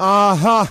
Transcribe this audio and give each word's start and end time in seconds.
Uh 0.00 0.34
huh. 0.34 0.66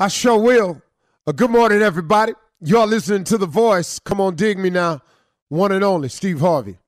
I 0.00 0.08
sure 0.08 0.36
will. 0.36 0.82
Uh, 1.28 1.30
good 1.30 1.52
morning, 1.52 1.80
everybody. 1.80 2.32
Y'all 2.60 2.88
listening 2.88 3.22
to 3.22 3.38
The 3.38 3.46
Voice. 3.46 4.00
Come 4.00 4.20
on, 4.20 4.34
dig 4.34 4.58
me 4.58 4.68
now. 4.68 5.00
One 5.48 5.70
and 5.70 5.84
only, 5.84 6.08
Steve 6.08 6.40
Harvey. 6.40 6.78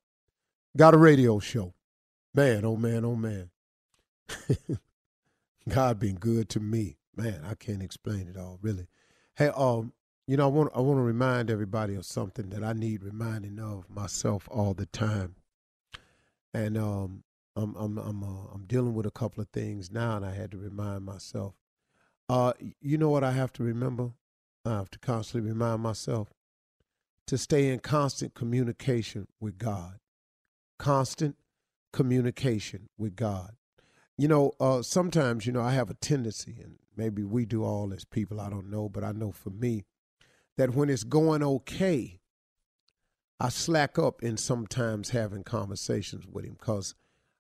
Got 0.76 0.94
a 0.94 0.96
radio 0.96 1.38
show. 1.38 1.74
Man, 2.34 2.64
oh 2.64 2.74
man, 2.74 3.04
oh 3.04 3.14
man. 3.14 3.50
God 5.68 6.00
been 6.00 6.16
good 6.16 6.48
to 6.48 6.60
me. 6.60 6.96
Man, 7.14 7.42
I 7.48 7.54
can't 7.54 7.84
explain 7.84 8.26
it 8.26 8.36
all, 8.36 8.58
really. 8.62 8.88
Hey, 9.36 9.52
um, 9.56 9.92
you 10.26 10.36
know, 10.36 10.46
I 10.46 10.50
want 10.50 10.72
I 10.74 10.80
want 10.80 10.98
to 10.98 11.02
remind 11.02 11.52
everybody 11.52 11.94
of 11.94 12.04
something 12.04 12.50
that 12.50 12.64
I 12.64 12.72
need 12.72 13.04
reminding 13.04 13.60
of 13.60 13.88
myself 13.88 14.48
all 14.50 14.74
the 14.74 14.86
time. 14.86 15.36
And 16.52 16.76
um, 16.76 17.22
I'm 17.54 17.76
I'm 17.76 17.96
I'm 17.96 18.24
uh, 18.24 18.50
I'm 18.52 18.64
dealing 18.66 18.94
with 18.94 19.06
a 19.06 19.12
couple 19.12 19.40
of 19.40 19.50
things 19.50 19.92
now, 19.92 20.16
and 20.16 20.26
I 20.26 20.34
had 20.34 20.50
to 20.50 20.58
remind 20.58 21.04
myself. 21.04 21.54
Uh, 22.28 22.52
you 22.80 22.98
know 22.98 23.10
what 23.10 23.24
I 23.24 23.32
have 23.32 23.52
to 23.54 23.62
remember? 23.62 24.10
I 24.64 24.70
have 24.70 24.90
to 24.90 24.98
constantly 24.98 25.50
remind 25.50 25.82
myself 25.82 26.32
to 27.26 27.38
stay 27.38 27.68
in 27.68 27.80
constant 27.80 28.34
communication 28.34 29.28
with 29.40 29.58
God. 29.58 29.98
Constant 30.78 31.36
communication 31.92 32.88
with 32.98 33.16
God. 33.16 33.52
You 34.18 34.28
know, 34.28 34.52
uh, 34.60 34.82
sometimes, 34.82 35.46
you 35.46 35.52
know, 35.52 35.62
I 35.62 35.72
have 35.72 35.90
a 35.90 35.94
tendency, 35.94 36.56
and 36.62 36.78
maybe 36.96 37.22
we 37.22 37.44
do 37.44 37.64
all 37.64 37.92
as 37.92 38.04
people, 38.04 38.40
I 38.40 38.50
don't 38.50 38.70
know, 38.70 38.88
but 38.88 39.04
I 39.04 39.12
know 39.12 39.30
for 39.30 39.50
me, 39.50 39.84
that 40.56 40.74
when 40.74 40.88
it's 40.88 41.04
going 41.04 41.42
okay, 41.42 42.18
I 43.38 43.50
slack 43.50 43.98
up 43.98 44.22
in 44.22 44.36
sometimes 44.36 45.10
having 45.10 45.44
conversations 45.44 46.26
with 46.26 46.46
him 46.46 46.56
because 46.58 46.94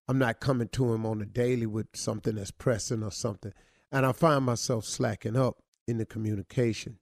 I'm 0.06 0.18
not 0.18 0.40
coming 0.40 0.68
to 0.68 0.92
him 0.92 1.06
on 1.06 1.22
a 1.22 1.26
daily 1.26 1.66
with 1.66 1.88
something 1.94 2.34
that's 2.34 2.50
pressing 2.50 3.02
or 3.02 3.10
something. 3.10 3.52
And 3.92 4.04
I 4.04 4.12
find 4.12 4.44
myself 4.44 4.84
slacking 4.84 5.36
up 5.36 5.58
in 5.86 5.98
the 5.98 6.06
communication. 6.06 6.98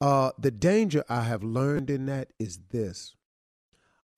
Uh, 0.00 0.32
the 0.38 0.50
danger 0.50 1.04
I 1.08 1.22
have 1.22 1.42
learned 1.42 1.90
in 1.90 2.06
that 2.06 2.32
is 2.38 2.58
this. 2.70 3.14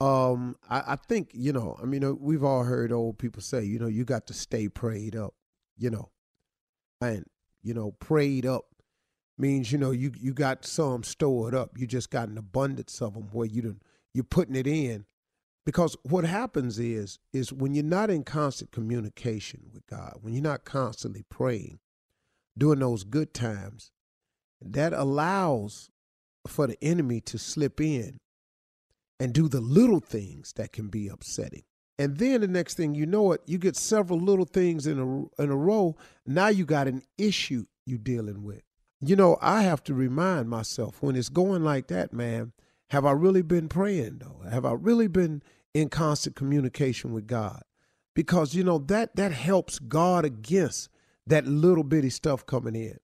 Um, 0.01 0.57
I, 0.69 0.83
I 0.89 0.97
think, 0.97 1.31
you 1.33 1.53
know, 1.53 1.79
I 1.81 1.87
mean, 1.87 2.05
uh, 2.05 2.13
we've 2.13 2.45
all 2.45 2.65
heard 2.65 2.93
old 2.93 3.19
people 3.19 3.43
say, 3.43 3.65
you 3.65 3.79
know, 3.79 3.87
you 3.87 4.05
got 4.05 4.27
to 4.27 4.35
stay 4.35 4.69
prayed 4.69 5.15
up, 5.17 5.35
you 5.77 5.91
know. 5.91 6.11
And, 7.01 7.27
you 7.63 7.75
know, 7.75 7.93
prayed 7.93 8.47
up 8.47 8.65
means, 9.39 9.73
you 9.73 9.79
know, 9.79 9.91
you 9.91 10.13
you 10.19 10.33
got 10.33 10.65
some 10.65 11.03
stored 11.03 11.55
up. 11.55 11.77
You 11.77 11.87
just 11.87 12.11
got 12.11 12.29
an 12.29 12.39
abundance 12.39 13.01
of 13.01 13.15
them 13.15 13.29
where 13.33 13.47
you 13.47 13.63
done, 13.63 13.81
you're 14.13 14.25
putting 14.25 14.57
it 14.57 14.67
in. 14.67 15.07
Because 15.65 15.97
what 16.03 16.25
happens 16.25 16.79
is, 16.79 17.19
is 17.33 17.53
when 17.53 17.75
you're 17.75 17.85
not 17.85 18.11
in 18.11 18.23
constant 18.23 18.71
communication 18.71 19.71
with 19.73 19.87
God, 19.87 20.19
when 20.21 20.35
you're 20.35 20.43
not 20.43 20.65
constantly 20.65 21.25
praying, 21.31 21.79
during 22.57 22.81
those 22.81 23.05
good 23.05 23.33
times, 23.33 23.91
that 24.61 24.93
allows 24.93 25.91
for 26.47 26.67
the 26.67 26.83
enemy 26.83 27.21
to 27.23 27.39
slip 27.39 27.81
in 27.81 28.19
and 29.19 29.33
do 29.33 29.49
the 29.49 29.61
little 29.61 30.01
things 30.01 30.53
that 30.57 30.73
can 30.73 30.89
be 30.89 31.09
upsetting. 31.09 31.63
And 31.99 32.19
then 32.19 32.41
the 32.41 32.49
next 32.49 32.75
thing 32.75 32.95
you 32.95 33.07
know 33.07 33.33
it, 33.33 33.41
you 33.47 33.57
get 33.59 33.77
several 33.77 34.19
little 34.19 34.45
things 34.45 34.87
in 34.87 34.99
a 34.99 35.43
in 35.43 35.51
a 35.51 35.57
row. 35.57 35.97
Now 36.27 36.49
you 36.49 36.65
got 36.65 36.89
an 36.89 37.03
issue 37.17 37.67
you're 37.87 37.99
dealing 37.99 38.43
with. 38.43 38.63
You 39.01 39.17
know, 39.17 39.39
I 39.41 39.63
have 39.63 39.85
to 39.85 39.95
remind 39.95 40.49
myself 40.49 41.03
when 41.03 41.15
it's 41.15 41.29
going 41.29 41.63
like 41.63 41.87
that, 41.89 42.13
man, 42.13 42.53
have 42.91 43.05
I 43.05 43.13
really 43.13 43.43
been 43.43 43.69
praying 43.69 44.19
though? 44.19 44.49
Have 44.49 44.65
I 44.65 44.73
really 44.73 45.09
been 45.09 45.43
in 45.73 45.89
constant 45.89 46.37
communication 46.37 47.13
with 47.13 47.27
God? 47.27 47.63
Because 48.15 48.55
you 48.55 48.63
know 48.63 48.79
that 48.79 49.17
that 49.17 49.33
helps 49.33 49.79
guard 49.79 50.25
against 50.25 50.89
that 51.27 51.47
little 51.47 51.85
bitty 51.85 52.11
stuff 52.11 52.47
coming 52.47 52.77
in. 52.77 52.99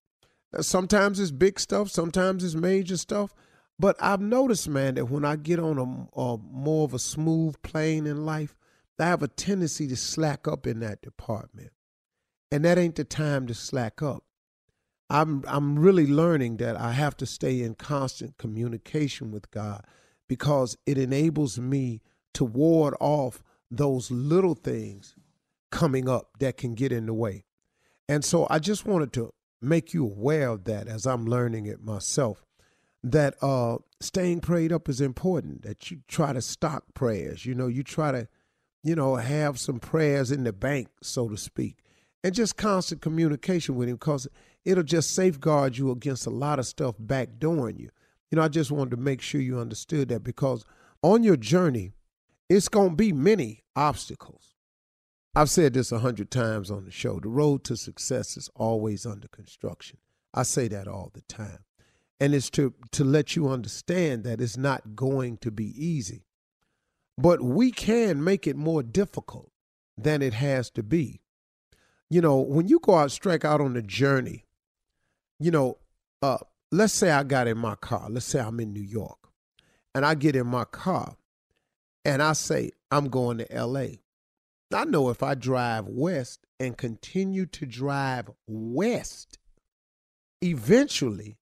Now, 0.53 0.61
sometimes 0.61 1.19
it's 1.19 1.31
big 1.31 1.59
stuff, 1.59 1.91
sometimes 1.91 2.45
it's 2.45 2.55
major 2.55 2.97
stuff, 2.97 3.35
but 3.79 3.97
I've 4.01 4.21
noticed, 4.21 4.69
man, 4.69 4.97
that 4.97 5.07
when 5.07 5.25
I 5.25 5.37
get 5.37 5.59
on 5.59 5.79
a, 5.79 6.21
a 6.21 6.39
more 6.39 6.85
of 6.85 6.95
a 6.95 6.99
smooth 6.99 7.61
plane 7.63 8.07
in 8.07 8.27
life, 8.27 8.57
I 8.99 9.05
have 9.05 9.23
a 9.23 9.29
tendency 9.29 9.87
to 9.89 9.97
slack 9.97 10.47
up 10.47 10.67
in 10.67 10.81
that 10.81 11.01
department, 11.01 11.71
and 12.53 12.65
that 12.65 12.77
ain't 12.77 12.97
the 12.97 13.05
time 13.05 13.47
to 13.47 13.55
slack 13.55 14.03
up. 14.03 14.25
I'm 15.11 15.45
I'm 15.49 15.79
really 15.79 16.07
learning 16.07 16.59
that 16.59 16.77
I 16.77 16.93
have 16.93 17.17
to 17.19 17.27
stay 17.27 17.63
in 17.63 17.75
constant 17.75 18.39
communication 18.39 19.33
with 19.33 19.51
God 19.51 19.85
because 20.29 20.79
it 20.87 20.97
enables 20.97 21.59
me 21.59 22.01
to 22.35 22.45
ward 22.45 22.95
off 23.01 23.43
those 23.71 24.11
little 24.11 24.55
things 24.55 25.17
coming 25.73 26.09
up 26.09 26.39
that 26.39 26.57
can 26.57 26.75
get 26.75 26.93
in 26.93 27.07
the 27.07 27.15
way. 27.15 27.45
And 28.09 28.25
so 28.25 28.47
I 28.49 28.61
just 28.61 28.87
wanted 28.87 29.13
to 29.15 29.33
make 29.61 29.93
you 29.93 30.05
aware 30.05 30.49
of 30.49 30.65
that 30.65 30.87
as 30.89 31.07
I'm 31.07 31.27
learning 31.27 31.67
it 31.67 31.83
myself. 31.83 32.45
That 33.03 33.35
uh, 33.43 33.79
staying 34.01 34.41
prayed 34.41 34.73
up 34.73 34.89
is 34.89 35.01
important. 35.01 35.63
That 35.63 35.91
you 35.91 36.03
try 36.07 36.33
to 36.33 36.43
stock 36.43 36.85
prayers. 36.95 37.47
You 37.47 37.55
know, 37.55 37.67
you 37.67 37.83
try 37.83 38.13
to, 38.13 38.29
you 38.83 38.95
know, 38.95 39.17
have 39.17 39.59
some 39.59 39.81
prayers 39.81 40.31
in 40.31 40.45
the 40.45 40.53
bank, 40.53 40.89
so 41.03 41.29
to 41.29 41.37
speak, 41.37 41.79
and 42.23 42.35
just 42.35 42.57
constant 42.57 43.01
communication 43.01 43.77
with 43.77 43.89
him 43.89 43.97
because 43.97 44.29
it'll 44.65 44.83
just 44.83 45.15
safeguard 45.15 45.77
you 45.79 45.91
against 45.91 46.27
a 46.27 46.31
lot 46.31 46.59
of 46.59 46.67
stuff 46.67 46.95
backdooring 46.99 47.79
you. 47.79 47.91
You 48.31 48.37
know, 48.37 48.43
I 48.43 48.49
just 48.49 48.71
wanted 48.71 48.91
to 48.93 48.97
make 48.97 49.21
sure 49.21 49.41
you 49.41 49.59
understood 49.59 50.09
that 50.11 50.23
because 50.23 50.65
on 51.03 51.23
your 51.23 51.37
journey, 51.37 51.93
it's 52.49 52.69
going 52.69 52.91
to 52.91 52.97
be 52.97 53.13
many 53.13 53.65
obstacles. 53.75 54.55
I've 55.35 55.51
said 55.51 55.75
this 55.75 55.93
a 55.93 56.01
hundred 56.01 56.31
times 56.31 56.71
on 56.71 56.85
the 56.85 56.91
show. 56.91 57.21
The 57.21 57.29
road 57.29 57.65
to 57.65 57.77
success 57.77 58.37
is 58.37 58.51
always 58.55 59.07
under 59.07 59.29
construction. 59.29 59.99
I 60.35 60.43
say 60.43 60.69
that 60.69 60.89
all 60.89 61.11
the 61.15 61.23
time. 61.23 61.65
And 62.19 62.35
it's 62.35 62.51
to, 62.51 62.75
to 62.93 63.05
let 63.05 63.35
you 63.35 63.49
understand 63.49 64.25
that 64.25 64.41
it's 64.41 64.57
not 64.57 64.95
going 64.95 65.39
to 65.39 65.51
be 65.51 65.73
easy. 65.83 66.27
But 67.17 67.41
we 67.41 67.71
can 67.71 68.23
make 68.23 68.47
it 68.47 68.57
more 68.57 68.83
difficult 68.83 69.51
than 69.97 70.21
it 70.21 70.35
has 70.35 70.71
to 70.71 70.83
be. 70.83 71.20
You 72.11 72.21
know, 72.21 72.39
when 72.39 72.69
you 72.69 72.81
go 72.81 72.97
out, 72.97 73.13
strike 73.13 73.45
out 73.45 73.61
on 73.61 73.77
a 73.77 73.83
journey, 73.83 74.45
you 75.39 75.51
know, 75.51 75.79
uh, 76.23 76.39
let's 76.73 76.93
say 76.93 77.11
I 77.11 77.23
got 77.23 77.47
in 77.47 77.57
my 77.57 77.77
car. 77.77 78.09
Let's 78.11 78.27
say 78.27 78.41
I'm 78.41 78.61
in 78.61 78.73
New 78.73 78.83
York 78.83 79.19
and 79.95 80.05
I 80.05 80.15
get 80.15 80.37
in 80.37 80.47
my 80.47 80.65
car 80.65 81.17
and 82.05 82.23
I 82.23 82.33
say, 82.33 82.73
I'm 82.91 83.09
going 83.09 83.39
to 83.39 83.47
LA. 83.67 83.87
I 84.73 84.85
know 84.85 85.11
if 85.11 85.23
I 85.23 85.35
drive 85.35 85.89
west 85.89 86.47
and 86.59 86.77
continue 86.77 87.47
to 87.47 87.67
drive 87.67 88.31
west, 88.47 89.39
eventually 90.43 91.39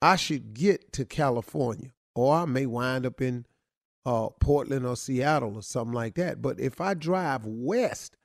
I 0.00 0.16
should 0.16 0.54
get 0.54 0.92
to 0.92 1.04
California 1.04 1.92
or 2.14 2.34
I 2.34 2.44
may 2.44 2.66
wind 2.66 3.06
up 3.06 3.20
in 3.20 3.46
uh, 4.04 4.28
Portland 4.40 4.86
or 4.86 4.96
Seattle 4.96 5.56
or 5.56 5.62
something 5.62 5.94
like 5.94 6.14
that. 6.14 6.40
But 6.40 6.60
if 6.60 6.80
I 6.80 6.94
drive 6.94 7.44
west, 7.44 8.16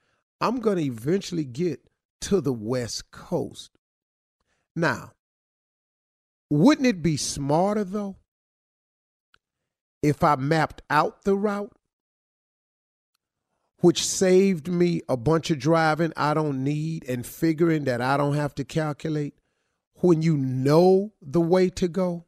I'm 0.43 0.59
going 0.59 0.75
to 0.75 0.83
eventually 0.83 1.45
get 1.45 1.79
to 2.19 2.41
the 2.41 2.51
West 2.51 3.11
Coast. 3.11 3.71
Now, 4.75 5.13
wouldn't 6.49 6.85
it 6.85 7.01
be 7.01 7.15
smarter 7.15 7.85
though 7.85 8.17
if 10.01 10.21
I 10.21 10.35
mapped 10.35 10.81
out 10.89 11.23
the 11.23 11.37
route, 11.37 11.71
which 13.77 14.05
saved 14.05 14.67
me 14.67 15.01
a 15.07 15.15
bunch 15.15 15.49
of 15.49 15.59
driving 15.59 16.11
I 16.17 16.33
don't 16.33 16.61
need 16.61 17.07
and 17.07 17.25
figuring 17.25 17.85
that 17.85 18.01
I 18.01 18.17
don't 18.17 18.35
have 18.35 18.53
to 18.55 18.65
calculate? 18.65 19.35
When 20.01 20.21
you 20.21 20.35
know 20.35 21.13
the 21.21 21.39
way 21.39 21.69
to 21.69 21.87
go, 21.87 22.25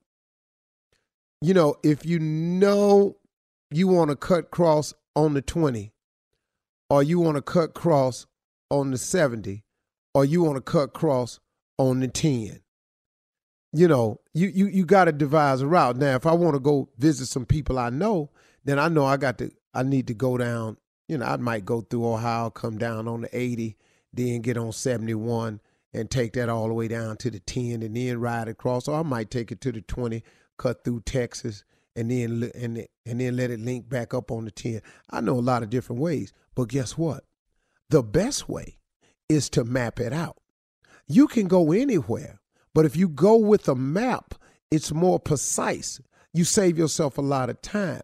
you 1.41 1.53
know, 1.53 1.75
if 1.83 2.05
you 2.05 2.19
know 2.19 3.17
you 3.71 3.89
want 3.89 4.09
to 4.11 4.15
cut 4.15 4.51
cross 4.51 4.93
on 5.17 5.33
the 5.33 5.41
20, 5.41 5.91
or 6.89 7.03
you 7.03 7.19
want 7.19 7.35
to 7.35 7.41
cut 7.41 7.73
cross 7.73 8.25
on 8.69 8.91
the 8.91 8.97
70, 8.97 9.63
or 10.13 10.25
you 10.25 10.43
want 10.43 10.55
to 10.55 10.61
cut 10.61 10.93
cross 10.93 11.39
on 11.77 11.99
the 11.99 12.07
10 12.07 12.61
you 13.75 13.89
know, 13.89 14.21
you 14.33 14.47
you 14.47 14.67
you 14.67 14.85
got 14.85 15.05
to 15.05 15.11
devise 15.11 15.61
a 15.61 15.67
route. 15.67 15.97
Now, 15.97 16.15
if 16.15 16.25
I 16.25 16.31
want 16.31 16.53
to 16.53 16.61
go 16.61 16.87
visit 16.97 17.25
some 17.25 17.45
people 17.45 17.77
I 17.77 17.89
know, 17.89 18.31
then 18.63 18.79
I 18.79 18.87
know 18.87 19.05
I 19.05 19.17
got 19.17 19.37
to 19.39 19.51
I 19.73 19.83
need 19.83 20.07
to 20.07 20.13
go 20.13 20.37
down. 20.37 20.77
You 21.09 21.17
know, 21.17 21.25
I 21.25 21.35
might 21.35 21.65
go 21.65 21.81
through 21.81 22.07
Ohio, 22.07 22.49
come 22.49 22.77
down 22.77 23.07
on 23.09 23.21
the 23.21 23.37
80, 23.37 23.75
then 24.13 24.41
get 24.41 24.57
on 24.57 24.71
71 24.71 25.59
and 25.93 26.09
take 26.09 26.33
that 26.33 26.47
all 26.47 26.69
the 26.69 26.73
way 26.73 26.87
down 26.87 27.17
to 27.17 27.29
the 27.29 27.39
10 27.41 27.83
and 27.83 27.95
then 27.95 28.19
ride 28.19 28.47
across. 28.47 28.87
Or 28.87 28.99
I 28.99 29.03
might 29.03 29.29
take 29.29 29.51
it 29.51 29.59
to 29.61 29.73
the 29.73 29.81
20, 29.81 30.23
cut 30.57 30.85
through 30.85 31.01
Texas 31.01 31.65
and 31.95 32.11
then 32.11 32.51
and 32.55 32.85
and 33.05 33.21
then 33.21 33.35
let 33.35 33.51
it 33.51 33.59
link 33.59 33.89
back 33.89 34.13
up 34.13 34.31
on 34.31 34.45
the 34.45 34.51
10. 34.51 34.81
I 35.09 35.21
know 35.21 35.37
a 35.37 35.41
lot 35.41 35.63
of 35.63 35.69
different 35.69 36.01
ways, 36.01 36.33
but 36.55 36.69
guess 36.69 36.97
what? 36.97 37.23
The 37.89 38.03
best 38.03 38.49
way 38.49 38.77
is 39.29 39.49
to 39.51 39.63
map 39.63 39.99
it 39.99 40.13
out. 40.13 40.37
You 41.07 41.27
can 41.27 41.47
go 41.47 41.71
anywhere 41.71 42.39
but 42.75 42.85
if 42.85 42.97
you 42.97 43.07
go 43.07 43.37
with 43.37 43.69
a 43.69 43.73
map, 43.73 44.35
it's 44.69 44.91
more 44.91 45.17
precise. 45.17 46.01
You 46.33 46.43
save 46.43 46.77
yourself 46.77 47.17
a 47.17 47.21
lot 47.21 47.49
of 47.49 47.61
time. 47.61 48.01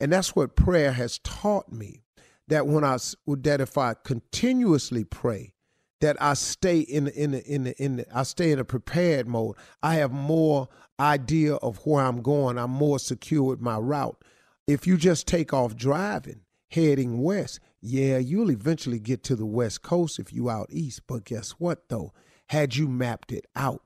And 0.00 0.12
that's 0.12 0.36
what 0.36 0.54
prayer 0.54 0.92
has 0.92 1.18
taught 1.18 1.70
me. 1.70 2.04
That 2.48 2.66
when 2.66 2.84
I 2.84 2.98
that 3.26 3.60
if 3.60 3.76
I 3.76 3.94
continuously 3.94 5.04
pray, 5.04 5.54
that 6.02 6.20
I 6.20 6.34
stay 6.34 6.80
in 6.80 7.06
in 7.06 7.32
in 7.34 7.68
in 7.78 8.04
I 8.12 8.24
stay 8.24 8.50
in 8.50 8.58
a 8.58 8.64
prepared 8.64 9.28
mode. 9.28 9.54
I 9.84 9.94
have 9.94 10.10
more 10.10 10.68
idea 10.98 11.54
of 11.54 11.78
where 11.86 12.04
I'm 12.04 12.22
going. 12.22 12.58
I'm 12.58 12.72
more 12.72 12.98
secure 12.98 13.44
with 13.44 13.60
my 13.60 13.78
route. 13.78 14.20
If 14.66 14.84
you 14.84 14.96
just 14.96 15.28
take 15.28 15.52
off 15.52 15.76
driving, 15.76 16.40
heading 16.72 17.22
west, 17.22 17.60
yeah, 17.80 18.18
you'll 18.18 18.50
eventually 18.50 18.98
get 18.98 19.22
to 19.24 19.36
the 19.36 19.46
west 19.46 19.82
coast 19.82 20.18
if 20.18 20.32
you 20.32 20.50
out 20.50 20.66
east. 20.70 21.02
But 21.06 21.24
guess 21.24 21.52
what 21.52 21.88
though? 21.88 22.12
Had 22.48 22.74
you 22.74 22.88
mapped 22.88 23.30
it 23.30 23.46
out, 23.54 23.82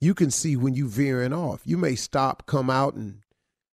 you 0.00 0.14
can 0.14 0.30
see 0.30 0.56
when 0.56 0.74
you 0.74 0.88
veering 0.88 1.34
off. 1.34 1.60
You 1.64 1.76
may 1.76 1.94
stop, 1.94 2.46
come 2.46 2.70
out, 2.70 2.94
and 2.94 3.20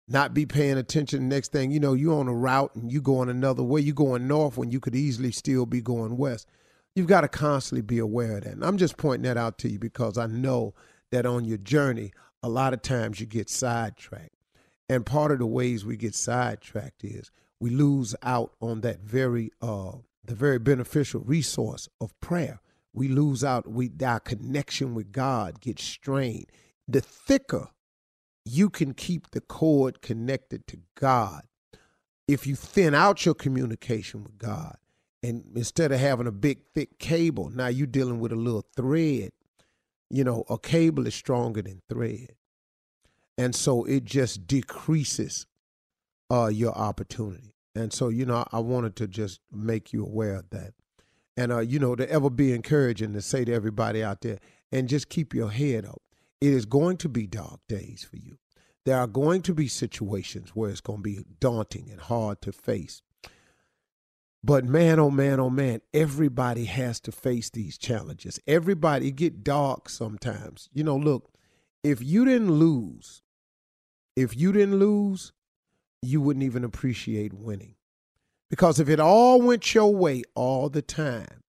not 0.09 0.33
be 0.33 0.47
paying 0.47 0.79
attention. 0.79 1.29
Next 1.29 1.53
thing 1.53 1.71
you 1.71 1.81
know, 1.81 1.93
you're 1.93 2.19
on 2.19 2.29
a 2.29 2.35
route 2.35 2.75
and 2.75 2.91
you 2.91 3.03
going 3.03 3.29
another 3.29 3.63
way. 3.63 3.83
You 3.83 3.93
going 3.93 4.27
north 4.27 4.57
when 4.57 4.71
you 4.71 4.81
could 4.81 4.95
easily 4.95 5.33
still 5.33 5.67
be 5.67 5.83
going 5.83 6.17
west. 6.17 6.49
You've 6.95 7.07
got 7.07 7.23
to 7.23 7.29
constantly 7.29 7.83
be 7.83 7.99
aware 7.99 8.37
of 8.37 8.45
that. 8.45 8.53
And 8.53 8.65
I'm 8.65 8.77
just 8.77 8.97
pointing 8.97 9.25
that 9.25 9.37
out 9.37 9.59
to 9.59 9.69
you 9.69 9.79
because 9.79 10.19
I 10.19 10.27
know 10.27 10.75
that 11.11 11.27
on 11.27 11.45
your 11.45 11.59
journey, 11.59 12.13
a 12.43 12.49
lot 12.49 12.75
of 12.75 12.83
times 12.83 13.21
you 13.21 13.27
get 13.27 13.49
sidetracked. 13.49 14.37
And 14.89 15.07
part 15.07 15.33
of 15.33 15.39
the 15.39 15.47
ways 15.47 15.85
we 15.85 15.97
get 15.97 16.15
sidetracked 16.15 17.05
is 17.05 17.31
we 17.63 17.71
lose 17.71 18.17
out 18.25 18.53
on 18.61 18.81
that 18.81 19.01
very 19.01 19.53
uh 19.63 19.93
the 20.25 20.35
very 20.35 20.59
beneficial 20.59 21.21
resource 21.21 21.89
of 22.01 22.13
prayer 22.21 22.61
we 22.93 23.07
lose 23.07 23.45
out 23.45 23.71
we 23.71 23.89
our 24.05 24.19
connection 24.19 24.95
with 24.97 25.13
god 25.13 25.61
gets 25.61 25.85
strained 25.85 26.47
the 26.89 27.01
thicker 27.01 27.69
you 28.45 28.69
can 28.69 28.93
keep 28.93 29.31
the 29.31 29.41
cord 29.41 30.03
connected 30.03 30.67
to 30.67 30.77
god 30.97 31.43
if 32.27 32.49
you 32.49 32.57
thin 32.57 32.97
out 32.97 33.25
your 33.25 33.35
communication 33.35 34.25
with 34.25 34.37
god 34.39 34.77
and 35.23 35.45
instead 35.55 35.93
of 35.93 36.01
having 36.01 36.27
a 36.27 36.33
big 36.33 36.61
thick 36.75 36.99
cable 36.99 37.51
now 37.51 37.69
you're 37.69 37.87
dealing 37.87 38.21
with 38.21 38.33
a 38.33 38.37
little 38.37 38.65
thread. 38.77 39.31
You 40.11 40.25
know 40.25 40.45
a 40.49 40.59
cable 40.59 41.07
is 41.07 41.15
stronger 41.15 41.63
than 41.63 41.83
thread. 41.89 42.35
And 43.39 43.55
so 43.55 43.85
it 43.85 44.05
just 44.05 44.47
decreases 44.47 45.47
uh, 46.31 46.49
your 46.49 46.77
opportunity. 46.77 47.55
And 47.75 47.93
so 47.93 48.09
you 48.09 48.27
know 48.27 48.45
i 48.53 48.59
wanted 48.59 48.97
to 48.97 49.09
just 49.09 49.41
make 49.51 49.93
you 49.93 50.05
aware 50.05 50.37
of 50.37 50.51
that. 50.51 50.75
And 51.37 51.53
uh, 51.53 51.61
you 51.61 51.79
know 51.79 51.95
to 51.97 52.09
ever 52.11 52.31
be 52.31 52.53
encouraging 52.53 53.15
to 53.15 53.23
say 53.23 53.45
to 53.45 53.53
everybody 53.53 54.03
out 54.03 54.21
there 54.21 54.39
and 54.71 54.89
just 54.89 55.09
keep 55.09 55.35
your 55.35 55.51
head 55.51 55.85
up 55.87 56.03
it 56.43 56.53
is 56.53 56.67
going 56.67 56.97
to 56.97 57.09
be 57.09 57.29
dark 57.29 57.61
days 57.69 58.05
for 58.09 58.17
you. 58.17 58.37
There 58.85 58.99
are 58.99 59.07
going 59.07 59.43
to 59.43 59.55
be 59.55 59.69
situations 59.69 60.51
where 60.57 60.71
it's 60.71 60.81
going 60.81 60.99
to 60.99 61.03
be 61.03 61.25
daunting 61.39 61.89
and 61.89 62.01
hard 62.01 62.43
to 62.43 62.51
face 62.51 63.01
but 64.45 64.65
man 64.65 64.99
oh 64.99 65.11
man 65.11 65.39
oh 65.41 65.51
man 65.51 65.81
everybody 65.95 66.65
has 66.65 67.01
to 67.01 67.13
face 67.13 67.51
these 67.51 67.79
challenges. 67.79 68.41
Everybody 68.47 69.11
get 69.11 69.45
dark 69.45 69.89
sometimes. 69.89 70.69
You 70.73 70.85
know 70.85 70.97
look 70.97 71.31
if 71.83 72.03
you 72.03 72.25
didn't 72.25 72.53
lose 72.53 73.23
if 74.17 74.37
you 74.37 74.53
didn't 74.53 74.79
lose 74.79 75.33
you 76.03 76.21
wouldn't 76.21 76.45
even 76.45 76.65
appreciate 76.65 77.33
winning. 77.33 77.77
Because 78.51 78.79
if 78.81 78.89
it 78.89 79.01
all 79.01 79.41
went 79.41 79.75
your 79.75 79.95
way 79.95 80.25
all 80.35 80.69
the 80.69 80.83
time, 80.83 81.43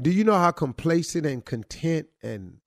do 0.00 0.10
you 0.10 0.24
know 0.24 0.34
how 0.34 0.50
complacent 0.50 1.26
and 1.26 1.44
content 1.44 2.08
and 2.22 2.58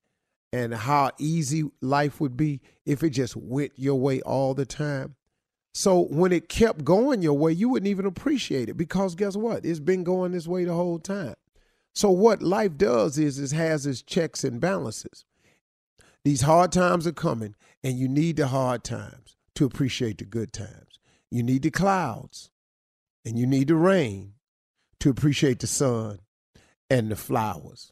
and 0.54 0.74
how 0.74 1.12
easy 1.18 1.64
life 1.82 2.20
would 2.20 2.36
be 2.36 2.62
if 2.86 3.04
it 3.04 3.12
just 3.12 3.36
went 3.36 3.72
your 3.76 3.96
way 3.96 4.22
all 4.22 4.54
the 4.54 4.66
time? 4.66 5.16
So 5.74 6.04
when 6.04 6.32
it 6.32 6.50
kept 6.50 6.84
going 6.84 7.22
your 7.22 7.38
way, 7.38 7.54
you 7.54 7.70
wouldn't 7.70 7.90
even 7.90 8.06
appreciate 8.06 8.70
it 8.70 8.76
because 8.76 9.16
guess 9.16 9.36
what? 9.36 9.66
It's 9.66 9.80
been 9.80 10.04
going 10.04 10.34
this 10.34 10.48
way 10.48 10.66
the 10.66 10.74
whole 10.74 11.00
time. 11.00 11.36
So 11.94 12.10
what 12.10 12.42
life 12.42 12.78
does 12.78 13.18
is 13.18 13.40
it 13.40 13.56
has 13.56 13.86
its 13.86 14.02
checks 14.02 14.44
and 14.44 14.60
balances. 14.60 15.26
These 16.24 16.42
hard 16.42 16.72
times 16.72 17.08
are 17.08 17.14
coming, 17.14 17.56
and 17.84 17.98
you 17.98 18.08
need 18.08 18.38
the 18.38 18.48
hard 18.48 18.84
times 18.84 19.38
to 19.56 19.66
appreciate 19.66 20.20
the 20.20 20.26
good 20.26 20.54
times. 20.54 21.00
You 21.32 21.44
need 21.44 21.64
the 21.64 21.72
clouds 21.72 22.52
and 23.26 23.40
you 23.40 23.48
need 23.48 23.70
the 23.70 23.76
rain 23.76 24.34
to 25.00 25.10
appreciate 25.10 25.60
the 25.60 25.68
sun 25.68 26.20
and 26.90 27.10
the 27.10 27.16
flowers. 27.16 27.92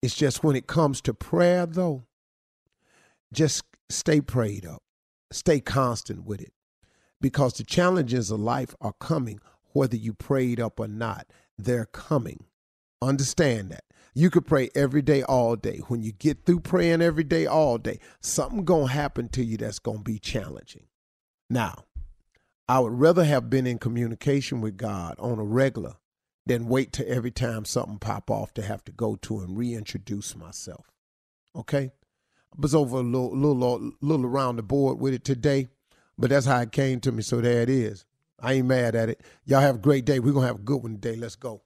It's 0.00 0.14
just 0.14 0.44
when 0.44 0.56
it 0.56 0.66
comes 0.66 1.00
to 1.02 1.14
prayer, 1.14 1.66
though, 1.66 2.04
just 3.32 3.64
stay 3.88 4.20
prayed 4.20 4.64
up, 4.64 4.82
stay 5.32 5.60
constant 5.60 6.24
with 6.24 6.40
it. 6.40 6.52
Because 7.24 7.54
the 7.54 7.64
challenges 7.64 8.30
of 8.30 8.38
life 8.38 8.74
are 8.82 8.92
coming, 9.00 9.40
whether 9.72 9.96
you 9.96 10.12
prayed 10.12 10.60
up 10.60 10.78
or 10.78 10.86
not. 10.86 11.26
They're 11.56 11.86
coming. 11.86 12.44
Understand 13.00 13.70
that. 13.70 13.84
You 14.14 14.28
could 14.28 14.46
pray 14.46 14.68
every 14.74 15.00
day, 15.00 15.22
all 15.22 15.56
day. 15.56 15.78
When 15.88 16.02
you 16.02 16.12
get 16.12 16.44
through 16.44 16.60
praying 16.60 17.00
every 17.00 17.24
day, 17.24 17.46
all 17.46 17.78
day, 17.78 17.98
something 18.20 18.66
gonna 18.66 18.88
happen 18.88 19.30
to 19.30 19.42
you 19.42 19.56
that's 19.56 19.78
gonna 19.78 20.00
be 20.00 20.18
challenging. 20.18 20.84
Now, 21.48 21.86
I 22.68 22.80
would 22.80 22.92
rather 22.92 23.24
have 23.24 23.48
been 23.48 23.66
in 23.66 23.78
communication 23.78 24.60
with 24.60 24.76
God 24.76 25.14
on 25.18 25.38
a 25.38 25.44
regular 25.44 25.94
than 26.44 26.68
wait 26.68 26.92
till 26.92 27.10
every 27.10 27.30
time 27.30 27.64
something 27.64 27.98
pop 27.98 28.30
off 28.30 28.52
to 28.52 28.60
have 28.60 28.84
to 28.84 28.92
go 28.92 29.16
to 29.22 29.38
and 29.40 29.56
reintroduce 29.56 30.36
myself. 30.36 30.90
Okay? 31.56 31.90
I 32.52 32.60
was 32.60 32.74
over 32.74 32.98
a 32.98 33.00
little, 33.00 33.34
little, 33.34 33.92
little 34.02 34.26
around 34.26 34.56
the 34.56 34.62
board 34.62 35.00
with 35.00 35.14
it 35.14 35.24
today, 35.24 35.70
but 36.18 36.30
that's 36.30 36.46
how 36.46 36.60
it 36.60 36.72
came 36.72 37.00
to 37.00 37.12
me. 37.12 37.22
So 37.22 37.40
there 37.40 37.62
it 37.62 37.70
is. 37.70 38.04
I 38.40 38.54
ain't 38.54 38.66
mad 38.66 38.94
at 38.94 39.08
it. 39.08 39.22
Y'all 39.44 39.60
have 39.60 39.76
a 39.76 39.78
great 39.78 40.04
day. 40.04 40.18
We're 40.18 40.32
gonna 40.32 40.46
have 40.46 40.56
a 40.56 40.62
good 40.62 40.82
one 40.82 40.94
today. 40.94 41.16
Let's 41.16 41.36
go. 41.36 41.62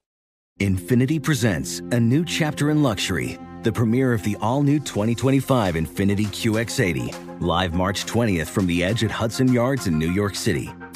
Infiniti 0.60 1.22
presents 1.22 1.78
a 1.92 2.00
new 2.00 2.24
chapter 2.24 2.70
in 2.70 2.82
luxury, 2.82 3.38
the 3.62 3.70
premiere 3.70 4.12
of 4.12 4.24
the 4.24 4.36
all 4.40 4.62
new 4.62 4.80
2025 4.80 5.76
Infiniti 5.76 6.26
QX80, 6.26 7.40
live 7.40 7.74
March 7.74 8.06
20th 8.06 8.48
from 8.48 8.66
the 8.66 8.82
edge 8.82 9.04
at 9.04 9.10
Hudson 9.10 9.52
Yards 9.52 9.86
in 9.86 9.96
New 9.96 10.10
York 10.10 10.34
City, 10.34 10.68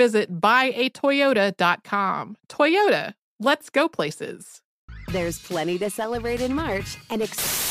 visit 0.00 0.40
buyatoyota.com. 0.40 2.36
Toyota, 2.48 3.12
let's 3.38 3.68
go 3.68 3.86
places. 3.86 4.62
There's 5.12 5.38
plenty 5.38 5.78
to 5.78 5.90
celebrate 5.90 6.40
in 6.40 6.54
March 6.54 6.96
and. 7.10 7.20
Ex- 7.20 7.70